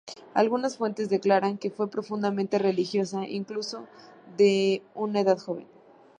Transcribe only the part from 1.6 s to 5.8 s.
fue profundamente religiosa, incluso de una edad joven.